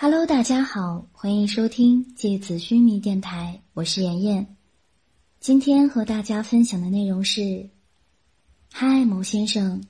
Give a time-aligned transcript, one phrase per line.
[0.00, 4.56] Hello，大家好，欢迎收听《芥子须弥》电台，我是妍妍。
[5.40, 7.68] 今天和大家分享的内容是：
[8.72, 9.82] 嗨，某先生，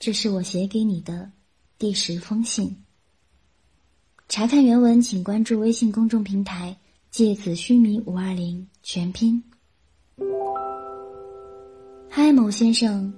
[0.00, 1.30] 这是我写给你的
[1.78, 2.76] 第十封信。
[4.28, 6.76] 查看原文，请关注微信公众平台
[7.12, 9.40] “芥子须弥五二零”全拼。
[12.08, 13.14] 嗨，某先生，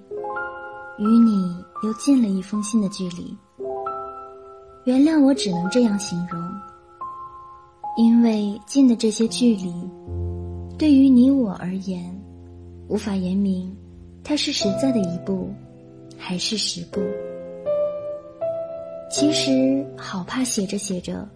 [0.98, 3.34] 与你又近了一封信的距离。
[4.88, 6.40] 原谅我，只能这样形容，
[7.98, 9.70] 因为近的这些距离，
[10.78, 12.02] 对于你我而言，
[12.88, 13.70] 无法言明，
[14.24, 15.50] 它是实在的一步，
[16.16, 17.02] 还是十步。
[19.10, 21.28] 其实好怕写着写着，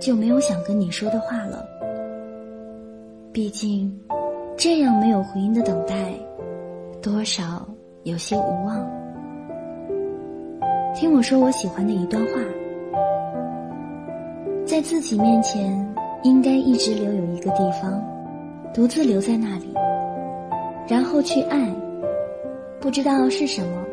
[0.00, 1.66] 就没有想跟你说的话了。
[3.30, 3.94] 毕竟，
[4.56, 6.14] 这样没有回音的等待，
[7.02, 7.68] 多少
[8.04, 8.90] 有些无望。
[10.94, 12.40] 听我说我喜欢的一段话。
[14.66, 15.94] 在自己面前，
[16.24, 18.02] 应该一直留有一个地方，
[18.74, 19.72] 独自留在那里，
[20.88, 21.72] 然后去爱。
[22.80, 23.84] 不知道是什么，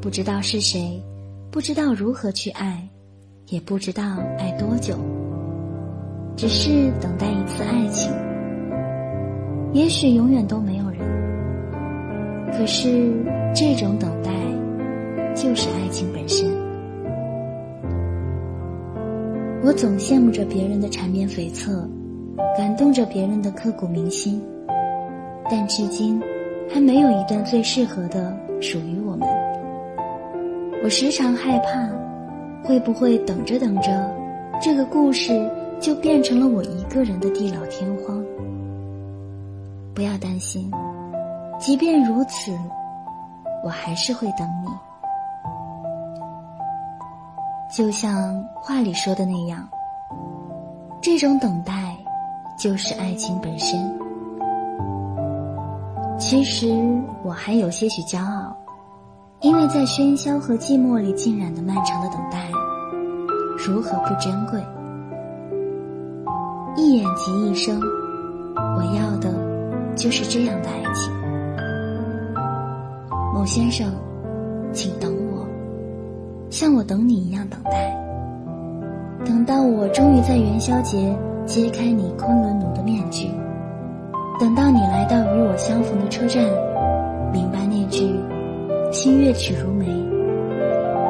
[0.00, 1.02] 不知道是谁，
[1.50, 2.86] 不知道如何去爱，
[3.48, 4.02] 也不知道
[4.38, 4.94] 爱多久。
[6.36, 8.12] 只是等待一次爱情，
[9.72, 11.00] 也许永远都没有人。
[12.52, 13.14] 可是
[13.54, 14.30] 这种等待，
[15.34, 16.65] 就是爱情本身。
[19.62, 21.88] 我总羡慕着别人的缠绵悱恻，
[22.56, 24.40] 感动着别人的刻骨铭心，
[25.50, 26.22] 但至今
[26.68, 29.28] 还没有一段最适合的属于我们。
[30.84, 31.88] 我时常害怕，
[32.62, 34.08] 会不会等着等着，
[34.62, 38.24] 这个故事就变成了我一个人的地老天荒？
[39.94, 40.70] 不要担心，
[41.58, 42.52] 即便如此，
[43.64, 44.70] 我还是会等你。
[47.76, 49.68] 就像话里说的那样，
[51.02, 51.94] 这种等待
[52.58, 53.78] 就是爱情本身。
[56.18, 56.74] 其实
[57.22, 58.56] 我还有些许骄傲，
[59.42, 62.48] 因为在喧嚣和寂寞里浸染的漫长的等待，
[63.58, 64.58] 如何不珍贵？
[66.78, 67.78] 一眼即一生，
[68.54, 69.30] 我要的
[69.94, 71.12] 就是这样的爱情。
[73.34, 73.92] 某先生，
[74.72, 75.25] 请等我。
[76.56, 77.94] 像我等你一样等待，
[79.26, 83.28] 等到我终于在元宵节揭开你昆仑奴的面具，
[84.40, 86.42] 等到你来到与我相逢的车站，
[87.30, 88.18] 明白那句
[88.90, 89.84] “心乐曲如眉”，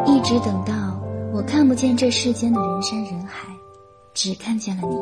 [0.05, 0.75] 一直等到
[1.33, 3.47] 我看不见这世间的人山人海，
[4.15, 4.97] 只看见了你。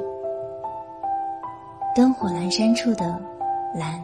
[1.96, 3.18] 灯火阑珊处的
[3.74, 3.98] 蓝，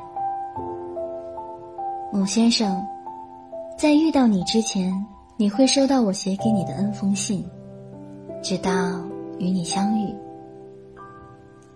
[2.11, 2.83] 某先生，
[3.77, 4.91] 在遇到你之前。
[5.41, 7.43] 你会收到我写给你的 N 封信，
[8.43, 8.71] 直到
[9.39, 10.15] 与你相遇。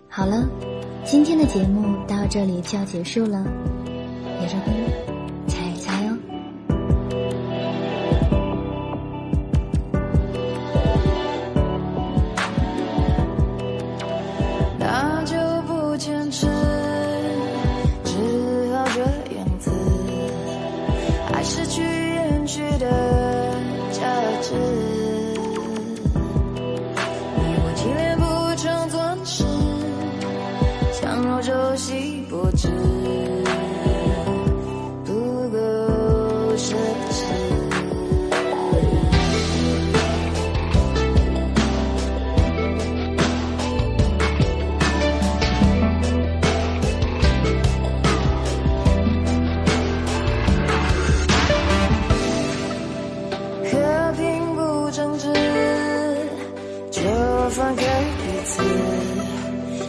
[0.07, 0.47] 好了，
[1.03, 3.43] 今天的节目到这里就要结束了，
[4.39, 5.04] 也让你猜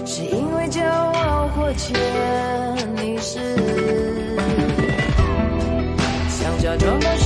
[0.06, 1.94] 是因为骄傲或潜
[3.05, 3.39] 意识
[6.28, 7.26] 想假装的。